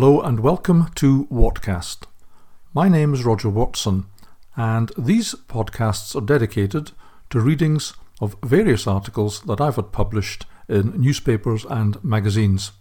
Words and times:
Hello 0.00 0.22
and 0.22 0.40
welcome 0.40 0.90
to 0.94 1.26
Whatcast. 1.26 2.06
My 2.72 2.88
name 2.88 3.12
is 3.12 3.26
Roger 3.26 3.50
Watson, 3.50 4.06
and 4.56 4.90
these 4.96 5.34
podcasts 5.46 6.16
are 6.16 6.24
dedicated 6.24 6.92
to 7.28 7.38
readings 7.38 7.92
of 8.18 8.34
various 8.42 8.86
articles 8.86 9.42
that 9.42 9.60
I've 9.60 9.76
had 9.76 9.92
published 9.92 10.46
in 10.70 10.98
newspapers 10.98 11.66
and 11.66 12.02
magazines. 12.02 12.72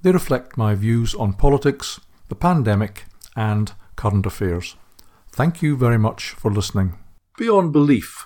They 0.00 0.12
reflect 0.12 0.56
my 0.56 0.74
views 0.74 1.14
on 1.14 1.34
politics, 1.34 2.00
the 2.30 2.34
pandemic, 2.34 3.04
and 3.36 3.72
current 3.96 4.24
affairs. 4.24 4.76
Thank 5.30 5.60
you 5.60 5.76
very 5.76 5.98
much 5.98 6.30
for 6.30 6.50
listening. 6.50 6.96
Beyond 7.36 7.74
Belief. 7.74 8.24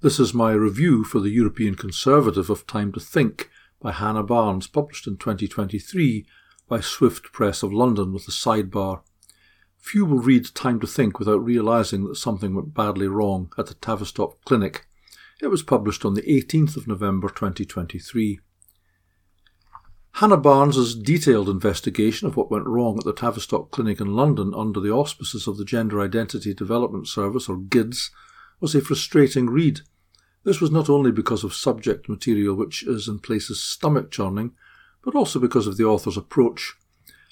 This 0.00 0.18
is 0.18 0.34
my 0.34 0.50
review 0.50 1.04
for 1.04 1.20
the 1.20 1.30
European 1.30 1.76
Conservative 1.76 2.50
of 2.50 2.66
Time 2.66 2.90
to 2.90 2.98
Think 2.98 3.50
by 3.80 3.92
Hannah 3.92 4.24
Barnes, 4.24 4.66
published 4.66 5.06
in 5.06 5.16
2023 5.16 6.26
by 6.68 6.80
Swift 6.80 7.32
Press 7.32 7.62
of 7.62 7.72
London 7.72 8.12
with 8.12 8.26
the 8.26 8.32
sidebar. 8.32 9.02
Few 9.78 10.04
will 10.04 10.18
read 10.18 10.54
Time 10.54 10.78
to 10.80 10.86
Think 10.86 11.18
without 11.18 11.44
realising 11.44 12.04
that 12.04 12.16
something 12.16 12.54
went 12.54 12.72
badly 12.74 13.08
wrong 13.08 13.52
at 13.58 13.66
the 13.66 13.74
Tavistock 13.74 14.44
Clinic. 14.44 14.86
It 15.40 15.48
was 15.48 15.62
published 15.62 16.04
on 16.04 16.14
the 16.14 16.22
18th 16.22 16.76
of 16.76 16.86
November 16.86 17.28
2023. 17.28 18.38
Hannah 20.16 20.36
Barnes's 20.36 20.94
detailed 20.94 21.48
investigation 21.48 22.28
of 22.28 22.36
what 22.36 22.50
went 22.50 22.66
wrong 22.66 22.98
at 22.98 23.04
the 23.04 23.14
Tavistock 23.14 23.70
Clinic 23.70 24.00
in 24.00 24.14
London 24.14 24.52
under 24.54 24.78
the 24.78 24.92
auspices 24.92 25.48
of 25.48 25.56
the 25.56 25.64
Gender 25.64 26.00
Identity 26.00 26.54
Development 26.54 27.08
Service, 27.08 27.48
or 27.48 27.56
GIDS, 27.56 28.10
was 28.60 28.74
a 28.74 28.80
frustrating 28.80 29.48
read. 29.48 29.80
This 30.44 30.60
was 30.60 30.70
not 30.70 30.90
only 30.90 31.10
because 31.10 31.44
of 31.44 31.54
subject 31.54 32.08
material 32.08 32.54
which 32.54 32.82
is 32.82 33.08
in 33.08 33.20
places 33.20 33.62
stomach 33.62 34.10
churning, 34.10 34.52
but 35.04 35.14
also 35.14 35.38
because 35.38 35.66
of 35.66 35.76
the 35.76 35.84
author's 35.84 36.16
approach. 36.16 36.74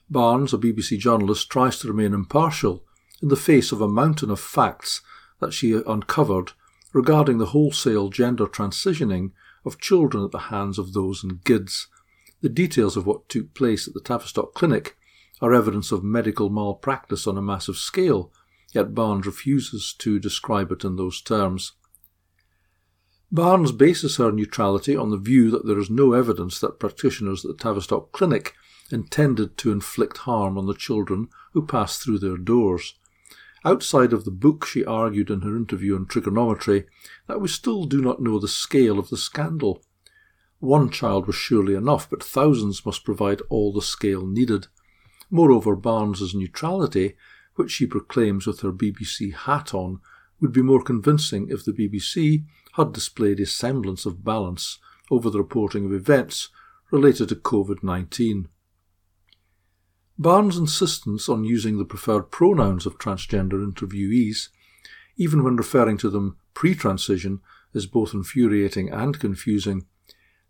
Barnes, 0.08 0.52
a 0.52 0.58
BBC 0.58 0.98
journalist, 0.98 1.50
tries 1.50 1.78
to 1.78 1.88
remain 1.88 2.12
impartial 2.12 2.84
in 3.22 3.28
the 3.28 3.36
face 3.36 3.70
of 3.70 3.80
a 3.80 3.88
mountain 3.88 4.30
of 4.30 4.40
facts 4.40 5.02
that 5.40 5.52
she 5.52 5.80
uncovered 5.86 6.52
regarding 6.92 7.38
the 7.38 7.46
wholesale 7.46 8.08
gender 8.08 8.46
transitioning 8.46 9.30
of 9.64 9.80
children 9.80 10.24
at 10.24 10.32
the 10.32 10.38
hands 10.38 10.78
of 10.78 10.92
those 10.92 11.22
in 11.22 11.40
GIDS. 11.44 11.88
The 12.40 12.48
details 12.48 12.96
of 12.96 13.06
what 13.06 13.28
took 13.28 13.54
place 13.54 13.86
at 13.86 13.94
the 13.94 14.00
Tavistock 14.00 14.54
Clinic 14.54 14.96
are 15.40 15.54
evidence 15.54 15.92
of 15.92 16.02
medical 16.02 16.50
malpractice 16.50 17.26
on 17.26 17.38
a 17.38 17.42
massive 17.42 17.76
scale, 17.76 18.32
yet 18.72 18.94
Barnes 18.94 19.26
refuses 19.26 19.94
to 19.98 20.18
describe 20.18 20.70
it 20.72 20.84
in 20.84 20.96
those 20.96 21.20
terms. 21.20 21.72
Barnes 23.32 23.70
bases 23.70 24.16
her 24.16 24.32
neutrality 24.32 24.96
on 24.96 25.10
the 25.10 25.16
view 25.16 25.50
that 25.50 25.64
there 25.64 25.78
is 25.78 25.88
no 25.88 26.12
evidence 26.12 26.58
that 26.58 26.80
practitioners 26.80 27.44
at 27.44 27.56
the 27.56 27.62
Tavistock 27.62 28.10
Clinic 28.10 28.54
intended 28.90 29.56
to 29.58 29.70
inflict 29.70 30.18
harm 30.18 30.58
on 30.58 30.66
the 30.66 30.74
children 30.74 31.28
who 31.52 31.64
passed 31.64 32.02
through 32.02 32.18
their 32.18 32.36
doors. 32.36 32.94
Outside 33.64 34.12
of 34.12 34.24
the 34.24 34.30
book, 34.32 34.64
she 34.66 34.84
argued 34.84 35.30
in 35.30 35.42
her 35.42 35.56
interview 35.56 35.94
on 35.94 36.06
Triggernometry 36.06 36.86
that 37.28 37.40
we 37.40 37.46
still 37.46 37.84
do 37.84 38.00
not 38.00 38.20
know 38.20 38.38
the 38.38 38.48
scale 38.48 38.98
of 38.98 39.10
the 39.10 39.16
scandal. 39.16 39.82
One 40.58 40.90
child 40.90 41.26
was 41.26 41.36
surely 41.36 41.74
enough, 41.74 42.10
but 42.10 42.24
thousands 42.24 42.84
must 42.84 43.04
provide 43.04 43.42
all 43.48 43.72
the 43.72 43.82
scale 43.82 44.26
needed. 44.26 44.66
Moreover, 45.30 45.76
Barnes's 45.76 46.34
neutrality, 46.34 47.16
which 47.54 47.70
she 47.70 47.86
proclaims 47.86 48.46
with 48.46 48.60
her 48.60 48.72
BBC 48.72 49.34
hat 49.34 49.72
on, 49.72 50.00
would 50.40 50.52
be 50.52 50.62
more 50.62 50.82
convincing 50.82 51.48
if 51.50 51.64
the 51.64 51.72
BBC 51.72 52.44
had 52.74 52.92
displayed 52.92 53.40
a 53.40 53.46
semblance 53.46 54.06
of 54.06 54.24
balance 54.24 54.78
over 55.10 55.28
the 55.28 55.38
reporting 55.38 55.84
of 55.84 55.92
events 55.92 56.48
related 56.90 57.28
to 57.28 57.36
COVID 57.36 57.82
19. 57.82 58.48
Barnes' 60.18 60.58
insistence 60.58 61.28
on 61.28 61.44
using 61.44 61.78
the 61.78 61.84
preferred 61.84 62.30
pronouns 62.30 62.84
of 62.84 62.98
transgender 62.98 63.64
interviewees, 63.64 64.48
even 65.16 65.42
when 65.42 65.56
referring 65.56 65.96
to 65.96 66.10
them 66.10 66.36
pre 66.52 66.74
transition, 66.74 67.40
is 67.72 67.86
both 67.86 68.12
infuriating 68.12 68.90
and 68.90 69.18
confusing. 69.18 69.86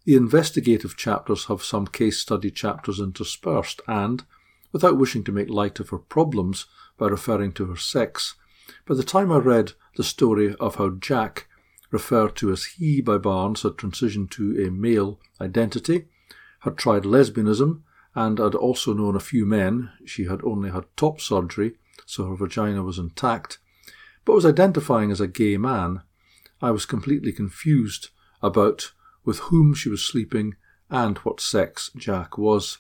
The 0.04 0.16
investigative 0.16 0.97
chapters 0.97 1.44
have 1.44 1.62
some 1.62 1.86
case 1.86 2.19
study 2.19 2.50
chapters 2.50 2.98
interspersed, 2.98 3.81
and, 3.86 4.25
without 4.72 4.98
wishing 4.98 5.22
to 5.25 5.32
make 5.32 5.48
light 5.48 5.78
of 5.78 5.91
her 5.91 5.98
problems 5.98 6.66
by 6.98 7.06
referring 7.06 7.53
to 7.53 7.66
her 7.66 7.76
sex, 7.76 8.34
by 8.86 8.94
the 8.94 9.04
time 9.04 9.31
I 9.31 9.38
read 9.38 9.75
the 9.97 10.05
story 10.05 10.55
of 10.56 10.77
how 10.77 10.91
Jack, 10.91 11.49
referred 11.91 12.37
to 12.37 12.53
as 12.53 12.65
he 12.65 13.01
by 13.01 13.19
Barnes, 13.19 13.62
had 13.62 13.73
transitioned 13.73 14.31
to 14.31 14.65
a 14.65 14.71
male 14.71 15.21
identity, 15.41 16.06
had 16.61 16.77
tried 16.77 17.05
lesbianism, 17.05 17.83
and 18.15 18.39
had 18.39 18.55
also 18.55 18.93
known 18.93 19.17
a 19.17 19.21
few 19.21 19.47
men. 19.47 19.91
She 20.05 20.25
had 20.25 20.43
only 20.45 20.71
had 20.71 20.84
top 20.97 21.21
surgery, 21.21 21.77
so 22.06 22.28
her 22.28 22.37
vagina 22.37 22.83
was 22.83 22.99
intact, 22.99 23.59
but 24.25 24.34
was 24.34 24.47
identifying 24.47 25.11
as 25.11 25.21
a 25.21 25.28
gay 25.28 25.56
man. 25.56 26.03
I 26.61 26.71
was 26.71 26.87
completely 26.87 27.33
confused 27.33 28.09
about 28.43 28.93
with 29.25 29.39
whom 29.39 29.75
she 29.75 29.89
was 29.89 30.07
sleeping 30.07 30.57
and 30.89 31.19
what 31.19 31.41
sex 31.41 31.91
Jack 31.97 32.37
was. 32.37 32.78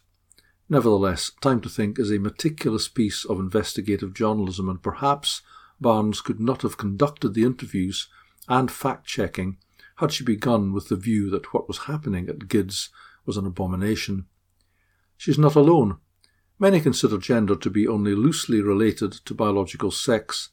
Nevertheless, 0.68 1.32
Time 1.40 1.60
to 1.62 1.68
Think 1.68 1.98
is 1.98 2.10
a 2.10 2.18
meticulous 2.18 2.88
piece 2.88 3.24
of 3.24 3.40
investigative 3.40 4.14
journalism, 4.14 4.68
and 4.68 4.82
perhaps 4.82 5.42
Barnes 5.80 6.20
could 6.20 6.40
not 6.40 6.62
have 6.62 6.76
conducted 6.76 7.34
the 7.34 7.44
interviews 7.44 8.08
and 8.48 8.70
fact 8.70 9.06
checking 9.06 9.58
had 9.96 10.12
she 10.12 10.24
begun 10.24 10.72
with 10.72 10.88
the 10.88 10.96
view 10.96 11.30
that 11.30 11.52
what 11.52 11.68
was 11.68 11.78
happening 11.78 12.28
at 12.28 12.48
GIDS 12.48 12.88
was 13.26 13.36
an 13.36 13.46
abomination. 13.46 14.26
She 15.16 15.30
is 15.30 15.38
not 15.38 15.54
alone. 15.54 15.98
Many 16.58 16.80
consider 16.80 17.18
gender 17.18 17.54
to 17.56 17.70
be 17.70 17.86
only 17.86 18.14
loosely 18.14 18.60
related 18.60 19.12
to 19.12 19.34
biological 19.34 19.90
sex. 19.90 20.50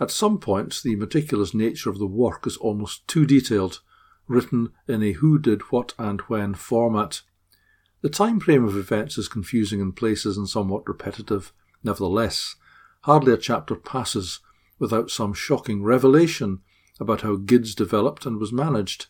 At 0.00 0.10
some 0.10 0.38
points, 0.38 0.82
the 0.82 0.96
meticulous 0.96 1.54
nature 1.54 1.90
of 1.90 1.98
the 1.98 2.06
work 2.06 2.46
is 2.46 2.56
almost 2.56 3.06
too 3.08 3.26
detailed, 3.26 3.80
written 4.28 4.72
in 4.86 5.02
a 5.02 5.12
who 5.12 5.38
did 5.38 5.62
what 5.70 5.94
and 5.98 6.20
when 6.22 6.54
format. 6.54 7.22
The 8.02 8.08
time 8.08 8.40
frame 8.40 8.64
of 8.64 8.76
events 8.76 9.18
is 9.18 9.28
confusing 9.28 9.80
in 9.80 9.92
places 9.92 10.36
and 10.36 10.48
somewhat 10.48 10.88
repetitive. 10.88 11.52
Nevertheless, 11.82 12.56
hardly 13.02 13.32
a 13.32 13.36
chapter 13.36 13.74
passes 13.74 14.40
without 14.78 15.10
some 15.10 15.32
shocking 15.32 15.82
revelation 15.82 16.60
about 17.00 17.22
how 17.22 17.36
GIDS 17.36 17.74
developed 17.74 18.26
and 18.26 18.38
was 18.38 18.52
managed. 18.52 19.06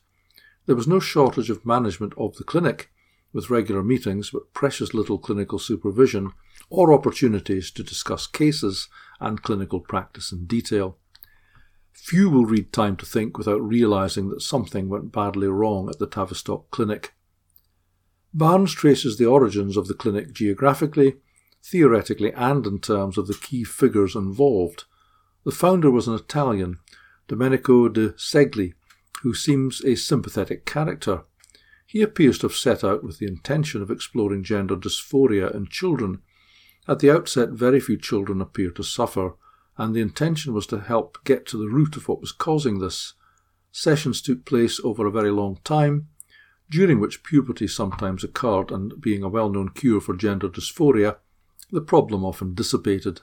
There 0.67 0.77
was 0.77 0.89
no 0.89 1.01
shortage 1.01 1.51
of 1.51 1.67
management 1.67 2.13
of 2.17 2.37
the 2.37 2.45
clinic, 2.45 2.91
with 3.33 3.51
regular 3.51 3.83
meetings, 3.83 4.31
but 4.31 4.53
precious 4.55 4.95
little 4.95 5.19
clinical 5.19 5.59
supervision 5.59 6.33
or 6.71 6.93
opportunities 6.93 7.71
to 7.71 7.83
discuss 7.83 8.27
cases 8.27 8.89
and 9.21 9.43
clinical 9.43 9.79
practice 9.79 10.33
in 10.33 10.47
detail. 10.47 10.97
Few 11.93 12.31
will 12.31 12.47
read 12.47 12.73
Time 12.73 12.97
to 12.97 13.07
Think 13.07 13.37
without 13.39 13.61
realizing 13.61 14.31
that 14.31 14.43
something 14.43 14.89
went 14.89 15.13
badly 15.13 15.49
wrong 15.49 15.89
at 15.89 15.99
the 15.99 16.07
Tavistock 16.07 16.71
Clinic. 16.71 17.15
Barnes 18.33 18.75
traces 18.75 19.19
the 19.19 19.27
origins 19.27 19.77
of 19.77 19.87
the 19.87 19.95
clinic 19.95 20.33
geographically, 20.33 21.17
theoretically, 21.63 22.33
and 22.33 22.67
in 22.67 22.81
terms 22.81 23.17
of 23.19 23.27
the 23.27 23.35
key 23.35 23.65
figures 23.65 24.15
involved. 24.15 24.85
The 25.47 25.53
founder 25.53 25.93
was 25.93 26.09
an 26.09 26.15
Italian 26.17 26.81
Domenico 27.29 27.89
Di 27.89 28.09
Ceglie, 28.17 28.75
who 29.23 29.33
seems 29.33 29.81
a 29.85 29.95
sympathetic 29.95 30.67
character. 30.67 31.23
He 31.87 32.03
appears 32.03 32.39
to 32.39 32.49
have 32.49 32.57
set 32.57 32.83
out 32.83 33.05
with 33.05 33.21
the 33.21 33.29
intention 33.29 33.81
of 33.81 33.89
exploring 33.89 34.43
gender 34.43 34.75
dysphoria 34.75 35.55
in 35.55 35.69
children. 35.69 36.21
At 36.89 36.99
the 36.99 37.13
outset, 37.13 37.51
very 37.51 37.79
few 37.79 37.97
children 37.97 38.41
appear 38.41 38.73
to 38.73 38.83
suffer, 38.83 39.37
and 39.79 39.95
the 39.95 40.01
intention 40.01 40.53
was 40.53 40.67
to 40.67 40.81
help 40.81 41.19
get 41.23 41.47
to 41.47 41.57
the 41.57 41.69
root 41.69 41.97
of 41.97 42.09
what 42.09 42.21
was 42.21 42.33
causing 42.33 42.81
this. 42.81 43.15
Sessions 43.71 44.21
took 44.21 44.45
place 44.45 44.81
over 44.83 45.07
a 45.07 45.13
very 45.13 45.31
long 45.31 45.61
time, 45.63 46.09
during 46.69 46.99
which 46.99 47.23
puberty 47.23 47.69
sometimes 47.69 48.25
occurred, 48.25 48.73
and 48.73 49.01
being 49.01 49.23
a 49.23 49.29
well 49.29 49.49
known 49.49 49.69
cure 49.69 50.01
for 50.01 50.17
gender 50.17 50.49
dysphoria, 50.49 51.19
the 51.71 51.81
problem 51.81 52.25
often 52.25 52.53
dissipated. 52.53 53.21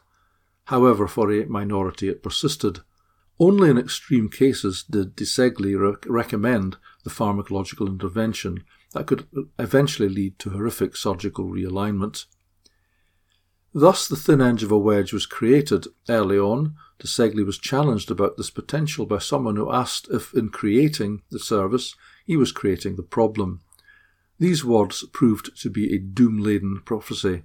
However, 0.65 1.07
for 1.07 1.31
a 1.31 1.45
minority 1.45 2.10
it 2.10 2.24
persisted. 2.24 2.80
Only 3.39 3.69
in 3.69 3.77
extreme 3.77 4.30
cases 4.30 4.83
did 4.83 5.15
Di 5.15 5.25
Ceglie 5.25 5.80
rec- 5.80 6.06
recommend 6.07 6.77
the 7.04 7.10
pharmacological 7.10 7.88
intervention 7.88 8.63
that 8.94 9.07
could 9.07 9.27
eventually 9.60 10.07
lead 10.07 10.39
to 10.39 10.51
horrific 10.51 10.95
surgical 10.95 11.45
realignment. 11.45 12.25
Thus, 13.74 14.07
the 14.07 14.15
thin 14.15 14.39
edge 14.39 14.62
of 14.62 14.71
a 14.71 14.77
wedge 14.77 15.12
was 15.12 15.25
created. 15.25 15.88
Early 16.07 16.38
on, 16.38 16.75
Di 17.00 17.07
Ceglie 17.07 17.45
was 17.45 17.57
challenged 17.57 18.12
about 18.12 18.38
this 18.38 18.51
potential 18.51 19.07
by 19.07 19.18
someone 19.18 19.56
who 19.56 19.71
asked 19.71 20.07
if, 20.12 20.33
in 20.33 20.50
creating 20.50 21.24
the 21.31 21.39
service, 21.39 21.95
he 22.24 22.38
was 22.38 22.51
creating 22.51 22.95
the 22.95 23.04
problem. 23.04 23.62
These 24.39 24.63
words 24.63 25.04
proved 25.12 25.57
to 25.62 25.69
be 25.71 25.94
a 25.94 25.98
doom 25.98 26.38
laden 26.38 26.81
prophecy. 26.86 27.44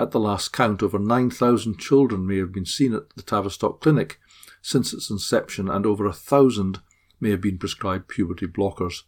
At 0.00 0.12
the 0.12 0.18
last 0.18 0.52
count, 0.52 0.82
over 0.82 0.98
9,000 0.98 1.78
children 1.78 2.26
may 2.26 2.38
have 2.38 2.52
been 2.52 2.64
seen 2.64 2.94
at 2.94 3.10
the 3.16 3.22
Tavistock 3.22 3.80
Clinic, 3.80 4.18
since 4.62 4.94
its 4.94 5.10
inception, 5.10 5.68
and 5.68 5.84
over 5.84 6.06
a 6.06 6.12
thousand 6.12 6.80
may 7.20 7.30
have 7.30 7.42
been 7.42 7.58
prescribed 7.58 8.08
puberty 8.08 8.46
blockers. 8.46 9.02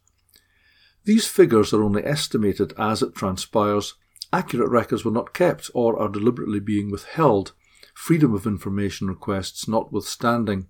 These 1.04 1.26
figures 1.26 1.72
are 1.72 1.82
only 1.82 2.04
estimated 2.04 2.74
as 2.78 3.02
it 3.02 3.14
transpires, 3.14 3.94
Accurate 4.32 4.70
records 4.70 5.04
were 5.04 5.10
not 5.10 5.34
kept 5.34 5.70
or 5.74 5.98
are 5.98 6.08
deliberately 6.08 6.58
being 6.58 6.90
withheld, 6.90 7.52
freedom 7.94 8.34
of 8.34 8.46
information 8.46 9.08
requests 9.08 9.68
notwithstanding. 9.68 10.68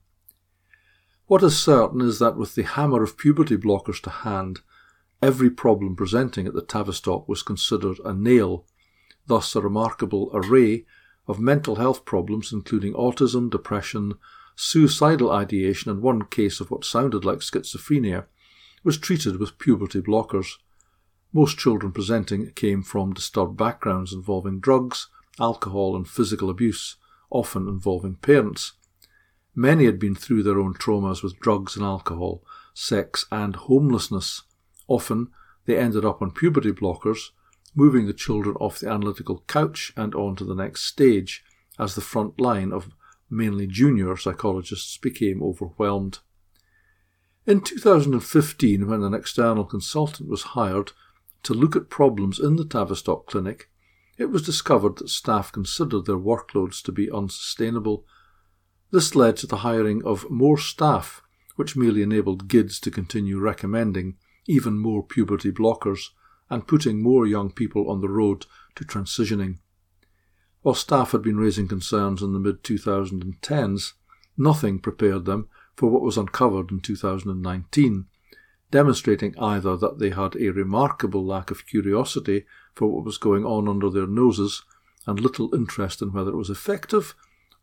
What 1.26 1.44
is 1.44 1.62
certain 1.62 2.00
is 2.00 2.18
that 2.18 2.36
with 2.36 2.56
the 2.56 2.64
hammer 2.64 3.04
of 3.04 3.16
puberty 3.16 3.56
blockers 3.56 4.00
to 4.02 4.10
hand, 4.10 4.60
every 5.22 5.48
problem 5.48 5.94
presenting 5.94 6.48
at 6.48 6.54
the 6.54 6.62
Tavistock 6.62 7.28
was 7.28 7.44
considered 7.44 7.98
a 8.04 8.12
nail, 8.12 8.66
thus 9.32 9.56
a 9.56 9.62
remarkable 9.62 10.30
array 10.34 10.84
of 11.26 11.40
mental 11.40 11.76
health 11.76 12.04
problems 12.04 12.52
including 12.52 12.92
autism, 12.92 13.48
depression, 13.48 14.12
suicidal 14.54 15.30
ideation 15.30 15.90
and 15.90 16.02
one 16.02 16.26
case 16.26 16.60
of 16.60 16.70
what 16.70 16.84
sounded 16.84 17.24
like 17.24 17.38
schizophrenia 17.38 18.26
was 18.84 18.98
treated 18.98 19.38
with 19.38 19.58
puberty 19.58 20.02
blockers. 20.02 20.56
Most 21.32 21.56
children 21.56 21.92
presenting 21.92 22.50
came 22.50 22.82
from 22.82 23.14
disturbed 23.14 23.56
backgrounds 23.56 24.12
involving 24.12 24.60
drugs, 24.60 25.08
alcohol, 25.40 25.96
and 25.96 26.06
physical 26.06 26.50
abuse, 26.50 26.96
often 27.30 27.68
involving 27.68 28.16
parents. 28.16 28.72
Many 29.54 29.86
had 29.86 29.98
been 29.98 30.14
through 30.14 30.42
their 30.42 30.60
own 30.60 30.74
traumas 30.74 31.22
with 31.22 31.40
drugs 31.40 31.74
and 31.74 31.86
alcohol, 31.86 32.44
sex, 32.74 33.24
and 33.32 33.56
homelessness. 33.56 34.42
Often 34.88 35.28
they 35.64 35.78
ended 35.78 36.04
up 36.04 36.20
on 36.20 36.32
puberty 36.32 36.72
blockers, 36.72 37.30
moving 37.74 38.06
the 38.06 38.12
children 38.12 38.56
off 38.56 38.78
the 38.78 38.88
analytical 38.88 39.44
couch 39.46 39.92
and 39.96 40.14
on 40.14 40.36
to 40.36 40.44
the 40.44 40.54
next 40.54 40.84
stage, 40.84 41.44
as 41.78 41.94
the 41.94 42.00
front 42.00 42.40
line 42.40 42.72
of 42.72 42.90
mainly 43.30 43.66
junior 43.66 44.16
psychologists 44.16 44.96
became 44.98 45.42
overwhelmed. 45.42 46.18
In 47.46 47.60
2015, 47.60 48.86
when 48.86 49.02
an 49.02 49.14
external 49.14 49.64
consultant 49.64 50.28
was 50.28 50.42
hired 50.42 50.92
to 51.42 51.54
look 51.54 51.74
at 51.74 51.90
problems 51.90 52.38
in 52.38 52.56
the 52.56 52.64
Tavistock 52.64 53.26
Clinic, 53.26 53.68
it 54.18 54.26
was 54.26 54.42
discovered 54.42 54.96
that 54.98 55.08
staff 55.08 55.50
considered 55.50 56.04
their 56.04 56.18
workloads 56.18 56.82
to 56.82 56.92
be 56.92 57.10
unsustainable. 57.10 58.04
This 58.90 59.16
led 59.16 59.36
to 59.38 59.46
the 59.46 59.58
hiring 59.58 60.04
of 60.04 60.30
more 60.30 60.58
staff, 60.58 61.22
which 61.56 61.74
merely 61.74 62.02
enabled 62.02 62.48
GIDS 62.48 62.78
to 62.80 62.90
continue 62.90 63.40
recommending 63.40 64.16
even 64.46 64.78
more 64.78 65.02
puberty 65.02 65.50
blockers 65.50 66.10
and 66.52 66.68
putting 66.68 67.02
more 67.02 67.26
young 67.26 67.50
people 67.50 67.90
on 67.90 68.02
the 68.02 68.10
road 68.10 68.44
to 68.74 68.84
transitioning. 68.84 69.56
While 70.60 70.74
staff 70.74 71.12
had 71.12 71.22
been 71.22 71.38
raising 71.38 71.66
concerns 71.66 72.20
in 72.20 72.34
the 72.34 72.38
mid 72.38 72.62
2010s, 72.62 73.94
nothing 74.36 74.78
prepared 74.78 75.24
them 75.24 75.48
for 75.74 75.88
what 75.88 76.02
was 76.02 76.18
uncovered 76.18 76.70
in 76.70 76.80
2019, 76.80 78.04
demonstrating 78.70 79.34
either 79.38 79.78
that 79.78 79.98
they 79.98 80.10
had 80.10 80.36
a 80.36 80.50
remarkable 80.50 81.24
lack 81.24 81.50
of 81.50 81.66
curiosity 81.66 82.44
for 82.74 82.86
what 82.88 83.06
was 83.06 83.16
going 83.16 83.46
on 83.46 83.66
under 83.66 83.88
their 83.88 84.06
noses 84.06 84.62
and 85.06 85.20
little 85.20 85.54
interest 85.54 86.02
in 86.02 86.12
whether 86.12 86.32
it 86.32 86.36
was 86.36 86.50
effective, 86.50 87.14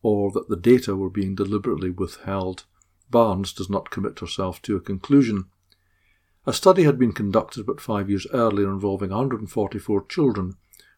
or 0.02 0.32
that 0.32 0.50
the 0.50 0.58
data 0.58 0.96
were 0.96 1.12
being 1.12 1.36
deliberately 1.36 1.92
withheld. 1.92 2.66
Barnes 3.12 3.54
does 3.54 3.70
not 3.70 3.92
commit 3.92 4.18
herself 4.18 4.64
to 4.64 4.76
a 4.76 4.82
conclusion. 4.82 5.46
A 6.46 6.54
study 6.54 6.84
had 6.84 6.98
been 6.98 7.12
conducted 7.12 7.66
but 7.66 7.82
five 7.82 8.10
years 8.10 8.26
earlier 8.34 8.70
involving 8.70 9.10
144 9.10 10.06
children, 10.06 10.56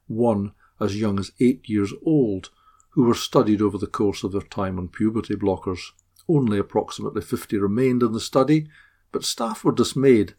one 0.07 0.53
as 0.79 0.99
young 0.99 1.19
as 1.19 1.31
eight 1.39 1.67
years 1.67 1.93
old, 2.05 2.49
who 2.91 3.03
were 3.03 3.15
studied 3.15 3.61
over 3.61 3.77
the 3.77 3.87
course 3.87 4.23
of 4.23 4.31
their 4.31 4.41
time 4.41 4.77
on 4.77 4.87
puberty 4.87 5.35
blockers. 5.35 5.91
Only 6.27 6.59
approximately 6.59 7.21
50 7.21 7.57
remained 7.57 8.03
in 8.03 8.11
the 8.11 8.19
study, 8.19 8.67
but 9.11 9.23
staff 9.23 9.63
were 9.63 9.71
dismayed 9.71 10.35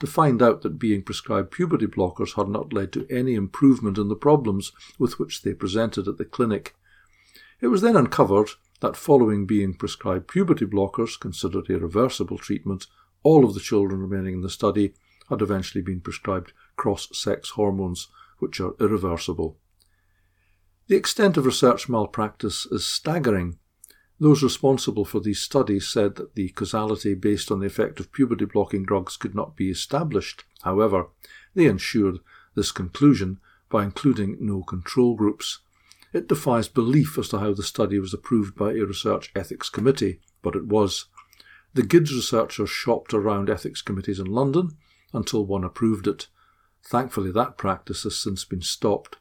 to 0.00 0.06
find 0.06 0.42
out 0.42 0.62
that 0.62 0.78
being 0.78 1.02
prescribed 1.02 1.50
puberty 1.50 1.86
blockers 1.86 2.34
had 2.34 2.48
not 2.48 2.72
led 2.72 2.92
to 2.92 3.06
any 3.08 3.34
improvement 3.34 3.98
in 3.98 4.08
the 4.08 4.16
problems 4.16 4.72
with 4.98 5.18
which 5.18 5.42
they 5.42 5.54
presented 5.54 6.08
at 6.08 6.18
the 6.18 6.24
clinic. 6.24 6.74
It 7.60 7.68
was 7.68 7.82
then 7.82 7.96
uncovered 7.96 8.50
that 8.80 8.96
following 8.96 9.46
being 9.46 9.74
prescribed 9.74 10.26
puberty 10.26 10.66
blockers, 10.66 11.18
considered 11.18 11.70
a 11.70 11.78
reversible 11.78 12.36
treatment, 12.36 12.88
all 13.22 13.44
of 13.44 13.54
the 13.54 13.60
children 13.60 14.00
remaining 14.00 14.34
in 14.34 14.40
the 14.42 14.50
study 14.50 14.94
had 15.28 15.42
eventually 15.42 15.82
been 15.82 16.00
prescribed 16.00 16.52
cross 16.76 17.08
sex 17.12 17.50
hormones, 17.50 18.08
which 18.38 18.60
are 18.60 18.74
irreversible. 18.80 19.58
The 20.88 20.96
extent 20.96 21.36
of 21.36 21.46
research 21.46 21.88
malpractice 21.88 22.66
is 22.66 22.84
staggering. 22.84 23.58
Those 24.18 24.42
responsible 24.42 25.04
for 25.04 25.20
these 25.20 25.40
studies 25.40 25.88
said 25.88 26.16
that 26.16 26.34
the 26.34 26.50
causality 26.50 27.14
based 27.14 27.50
on 27.50 27.60
the 27.60 27.66
effect 27.66 27.98
of 27.98 28.12
puberty 28.12 28.44
blocking 28.44 28.84
drugs 28.84 29.16
could 29.16 29.34
not 29.34 29.56
be 29.56 29.70
established. 29.70 30.44
However, 30.62 31.06
they 31.54 31.66
ensured 31.66 32.18
this 32.54 32.72
conclusion 32.72 33.38
by 33.70 33.84
including 33.84 34.36
no 34.40 34.62
control 34.62 35.14
groups. 35.14 35.60
It 36.12 36.28
defies 36.28 36.68
belief 36.68 37.16
as 37.16 37.28
to 37.30 37.38
how 37.38 37.54
the 37.54 37.62
study 37.62 37.98
was 37.98 38.12
approved 38.12 38.54
by 38.54 38.72
a 38.72 38.84
research 38.84 39.32
ethics 39.34 39.70
committee, 39.70 40.20
but 40.42 40.54
it 40.54 40.66
was. 40.66 41.06
The 41.74 41.82
GIDS 41.82 42.14
researchers 42.14 42.68
shopped 42.68 43.14
around 43.14 43.48
ethics 43.48 43.80
committees 43.80 44.18
in 44.18 44.26
London 44.26 44.76
until 45.12 45.46
one 45.46 45.64
approved 45.64 46.06
it. 46.06 46.28
Thankfully, 46.84 47.30
that 47.32 47.56
practice 47.56 48.02
has 48.02 48.18
since 48.18 48.44
been 48.44 48.60
stopped. 48.60 49.16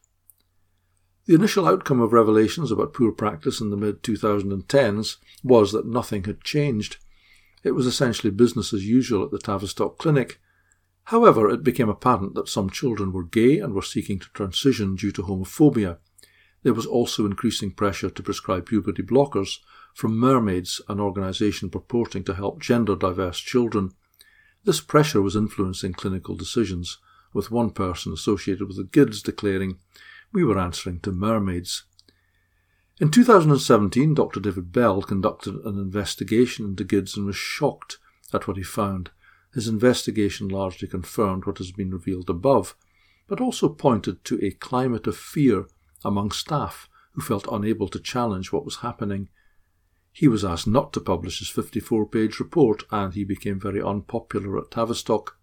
The 1.25 1.35
initial 1.35 1.67
outcome 1.67 2.01
of 2.01 2.13
revelations 2.13 2.71
about 2.71 2.93
poor 2.93 3.11
practice 3.11 3.61
in 3.61 3.69
the 3.69 3.77
mid 3.77 4.03
2010s 4.03 5.17
was 5.43 5.71
that 5.71 5.85
nothing 5.85 6.23
had 6.23 6.43
changed. 6.43 6.97
It 7.63 7.71
was 7.71 7.85
essentially 7.85 8.31
business 8.31 8.73
as 8.73 8.85
usual 8.85 9.23
at 9.23 9.31
the 9.31 9.39
Tavistock 9.39 9.97
Clinic. 9.97 10.41
However, 11.05 11.49
it 11.49 11.63
became 11.63 11.89
apparent 11.89 12.33
that 12.35 12.49
some 12.49 12.69
children 12.69 13.13
were 13.13 13.23
gay 13.23 13.59
and 13.59 13.73
were 13.73 13.81
seeking 13.81 14.19
to 14.19 14.29
transition 14.33 14.95
due 14.95 15.11
to 15.11 15.23
homophobia. 15.23 15.99
There 16.63 16.73
was 16.73 16.85
also 16.85 17.25
increasing 17.25 17.71
pressure 17.71 18.09
to 18.09 18.23
prescribe 18.23 18.67
puberty 18.67 19.01
blockers 19.01 19.59
from 19.93 20.17
Mermaids, 20.17 20.79
an 20.87 20.99
organisation 20.99 21.69
purporting 21.69 22.23
to 22.25 22.35
help 22.35 22.61
gender 22.61 22.95
diverse 22.95 23.39
children. 23.39 23.91
This 24.63 24.79
pressure 24.79 25.21
was 25.21 25.35
influencing 25.35 25.93
clinical 25.93 26.35
decisions, 26.35 26.99
with 27.33 27.51
one 27.51 27.71
person 27.71 28.13
associated 28.13 28.67
with 28.67 28.77
the 28.77 28.83
GIDS 28.83 29.21
declaring, 29.21 29.79
we 30.33 30.43
were 30.43 30.59
answering 30.59 30.99
to 31.01 31.11
mermaids. 31.11 31.83
In 32.99 33.09
2017, 33.09 34.13
Dr. 34.13 34.39
David 34.39 34.71
Bell 34.71 35.01
conducted 35.01 35.55
an 35.65 35.79
investigation 35.79 36.65
into 36.65 36.83
GIDS 36.83 37.17
and 37.17 37.25
was 37.25 37.35
shocked 37.35 37.97
at 38.33 38.47
what 38.47 38.57
he 38.57 38.63
found. 38.63 39.09
His 39.53 39.67
investigation 39.67 40.47
largely 40.47 40.87
confirmed 40.87 41.45
what 41.45 41.57
has 41.57 41.71
been 41.71 41.91
revealed 41.91 42.29
above, 42.29 42.75
but 43.27 43.41
also 43.41 43.69
pointed 43.69 44.23
to 44.25 44.39
a 44.45 44.51
climate 44.51 45.07
of 45.07 45.17
fear 45.17 45.65
among 46.03 46.31
staff 46.31 46.89
who 47.13 47.21
felt 47.21 47.47
unable 47.51 47.87
to 47.89 47.99
challenge 47.99 48.51
what 48.51 48.65
was 48.65 48.77
happening. 48.77 49.29
He 50.11 50.27
was 50.27 50.43
asked 50.43 50.67
not 50.67 50.93
to 50.93 51.01
publish 51.01 51.39
his 51.39 51.49
54 51.49 52.05
page 52.07 52.39
report, 52.39 52.83
and 52.91 53.13
he 53.13 53.23
became 53.23 53.59
very 53.59 53.81
unpopular 53.81 54.57
at 54.57 54.71
Tavistock. 54.71 55.37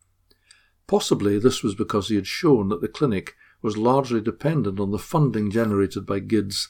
Possibly 0.86 1.38
this 1.38 1.62
was 1.62 1.74
because 1.74 2.08
he 2.08 2.16
had 2.16 2.26
shown 2.26 2.68
that 2.68 2.80
the 2.80 2.88
clinic 2.88 3.34
was 3.60 3.76
largely 3.76 4.20
dependent 4.20 4.80
on 4.80 4.90
the 4.90 4.98
funding 4.98 5.50
generated 5.50 6.06
by 6.06 6.20
GIDS. 6.20 6.68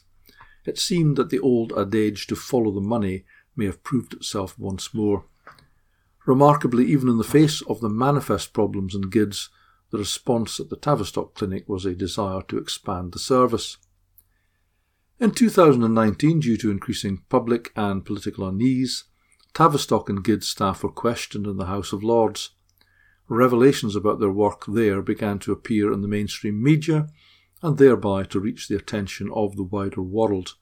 It 0.64 0.78
seemed 0.78 1.16
that 1.16 1.30
the 1.30 1.38
old 1.38 1.72
adage 1.72 2.26
to 2.26 2.36
follow 2.36 2.72
the 2.72 2.80
money 2.80 3.24
may 3.54 3.66
have 3.66 3.82
proved 3.82 4.14
itself 4.14 4.58
once 4.58 4.92
more. 4.92 5.24
Remarkably, 6.26 6.86
even 6.86 7.08
in 7.08 7.18
the 7.18 7.24
face 7.24 7.62
of 7.62 7.80
the 7.80 7.88
manifest 7.88 8.52
problems 8.52 8.94
in 8.94 9.02
GIDS, 9.02 9.50
the 9.90 9.98
response 9.98 10.60
at 10.60 10.68
the 10.68 10.76
Tavistock 10.76 11.34
Clinic 11.34 11.68
was 11.68 11.84
a 11.84 11.94
desire 11.94 12.42
to 12.48 12.58
expand 12.58 13.12
the 13.12 13.18
service. 13.18 13.78
In 15.18 15.32
2019, 15.32 16.40
due 16.40 16.56
to 16.58 16.70
increasing 16.70 17.22
public 17.28 17.72
and 17.74 18.04
political 18.04 18.46
unease, 18.46 19.04
Tavistock 19.54 20.08
and 20.08 20.22
GIDS 20.22 20.48
staff 20.48 20.82
were 20.82 20.90
questioned 20.90 21.46
in 21.46 21.56
the 21.56 21.66
House 21.66 21.92
of 21.92 22.04
Lords 22.04 22.50
revelations 23.28 23.94
about 23.94 24.20
their 24.20 24.30
work 24.30 24.64
there 24.66 25.02
began 25.02 25.38
to 25.38 25.52
appear 25.52 25.92
in 25.92 26.00
the 26.00 26.08
mainstream 26.08 26.62
media 26.62 27.08
and 27.62 27.76
thereby 27.76 28.24
to 28.24 28.40
reach 28.40 28.68
the 28.68 28.76
attention 28.76 29.30
of 29.34 29.56
the 29.56 29.62
wider 29.62 30.02
world. 30.02 30.54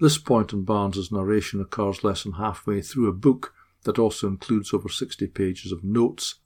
This 0.00 0.18
point 0.18 0.52
in 0.52 0.64
Barnes's 0.64 1.12
narration 1.12 1.60
occurs 1.60 2.02
less 2.02 2.22
than 2.22 2.32
halfway 2.32 2.80
through 2.80 3.08
a 3.08 3.12
book 3.12 3.54
that 3.84 3.98
also 3.98 4.26
includes 4.26 4.72
over 4.72 4.88
60 4.88 5.26
pages 5.28 5.72
of 5.72 5.84
notes. 5.84 6.36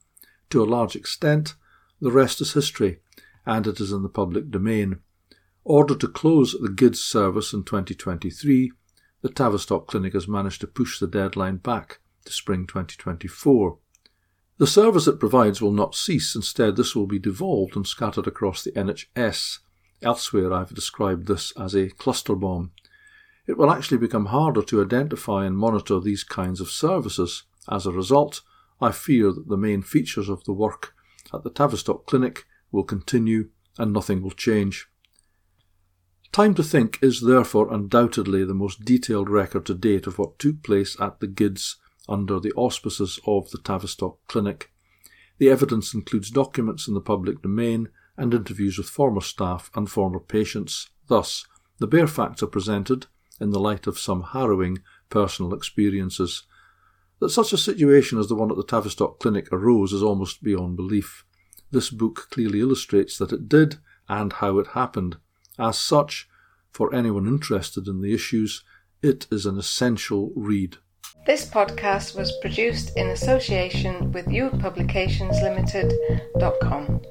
To 0.49 0.63
a 0.63 0.65
large 0.65 0.95
extent, 0.95 1.55
the 1.99 2.11
rest 2.11 2.41
is 2.41 2.53
history, 2.53 2.99
and 3.45 3.65
it 3.67 3.79
is 3.79 3.91
in 3.91 4.03
the 4.03 4.09
public 4.09 4.49
domain. 4.51 4.99
Ordered 5.63 5.99
to 6.01 6.07
close 6.07 6.53
the 6.53 6.69
GIDS 6.69 7.03
service 7.03 7.53
in 7.53 7.63
2023, 7.63 8.71
the 9.21 9.29
Tavistock 9.29 9.87
Clinic 9.87 10.13
has 10.13 10.27
managed 10.27 10.61
to 10.61 10.67
push 10.67 10.99
the 10.99 11.07
deadline 11.07 11.57
back 11.57 11.99
to 12.25 12.31
spring 12.31 12.67
2024. 12.67 13.77
The 14.57 14.67
service 14.67 15.07
it 15.07 15.19
provides 15.19 15.61
will 15.61 15.71
not 15.71 15.95
cease, 15.95 16.35
instead, 16.35 16.75
this 16.75 16.95
will 16.95 17.07
be 17.07 17.19
devolved 17.19 17.75
and 17.75 17.85
scattered 17.85 18.27
across 18.27 18.63
the 18.63 18.71
NHS. 18.71 19.59
Elsewhere, 20.01 20.53
I've 20.53 20.73
described 20.73 21.27
this 21.27 21.51
as 21.59 21.75
a 21.75 21.89
cluster 21.89 22.35
bomb. 22.35 22.71
It 23.47 23.57
will 23.57 23.71
actually 23.71 23.97
become 23.97 24.27
harder 24.27 24.61
to 24.63 24.81
identify 24.81 25.45
and 25.45 25.57
monitor 25.57 25.99
these 25.99 26.23
kinds 26.23 26.59
of 26.59 26.69
services. 26.69 27.43
As 27.69 27.85
a 27.85 27.91
result, 27.91 28.41
I 28.81 28.91
fear 28.91 29.31
that 29.31 29.47
the 29.47 29.57
main 29.57 29.81
features 29.81 30.29
of 30.29 30.43
the 30.43 30.53
work 30.53 30.93
at 31.33 31.43
the 31.43 31.49
Tavistock 31.49 32.05
Clinic 32.05 32.45
will 32.71 32.83
continue 32.83 33.49
and 33.77 33.93
nothing 33.93 34.21
will 34.21 34.31
change. 34.31 34.87
Time 36.31 36.53
to 36.55 36.63
Think 36.63 36.99
is 37.01 37.21
therefore 37.21 37.73
undoubtedly 37.73 38.43
the 38.43 38.53
most 38.53 38.85
detailed 38.85 39.29
record 39.29 39.65
to 39.65 39.73
date 39.73 40.07
of 40.07 40.19
what 40.19 40.37
took 40.39 40.61
place 40.61 40.99
at 40.99 41.19
the 41.19 41.27
GIDS 41.27 41.77
under 42.09 42.39
the 42.39 42.51
auspices 42.53 43.19
of 43.25 43.49
the 43.51 43.57
Tavistock 43.57 44.19
Clinic. 44.27 44.71
The 45.37 45.49
evidence 45.49 45.93
includes 45.93 46.29
documents 46.31 46.87
in 46.87 46.93
the 46.93 47.01
public 47.01 47.41
domain 47.41 47.89
and 48.17 48.33
interviews 48.33 48.77
with 48.77 48.89
former 48.89 49.21
staff 49.21 49.69
and 49.75 49.89
former 49.89 50.19
patients. 50.19 50.89
Thus, 51.07 51.45
the 51.79 51.87
bare 51.87 52.07
facts 52.07 52.41
are 52.41 52.47
presented 52.47 53.05
in 53.39 53.51
the 53.51 53.59
light 53.59 53.87
of 53.87 53.99
some 53.99 54.23
harrowing 54.23 54.79
personal 55.09 55.53
experiences. 55.53 56.43
That 57.19 57.29
such 57.29 57.53
a 57.53 57.57
situation 57.57 58.19
as 58.19 58.27
the 58.27 58.35
one 58.35 58.51
at 58.51 58.57
the 58.57 58.63
Tavistock 58.63 59.17
Clinic 59.19 59.51
arose 59.51 59.93
is 59.93 60.03
almost 60.03 60.43
beyond 60.43 60.77
belief. 60.77 61.25
This 61.71 61.89
book 61.89 62.27
clearly 62.29 62.61
illustrates 62.61 63.17
that 63.17 63.33
it 63.33 63.49
did 63.49 63.77
and 64.07 64.33
how 64.33 64.59
it 64.59 64.67
happened. 64.67 65.17
As 65.57 65.79
such, 65.79 66.29
for 66.71 66.93
anyone 66.93 67.25
interested 67.27 67.87
in 67.87 68.01
the 68.01 68.13
issues, 68.13 68.63
it 69.01 69.25
is 69.31 69.45
an 69.45 69.57
essential 69.57 70.33
read. 70.35 70.77
This 71.25 71.49
podcast 71.49 72.15
was 72.15 72.37
produced 72.41 72.95
in 72.95 73.09
association 73.09 74.11
with 74.11 74.27
youthpublicationslimited.com. 74.27 77.01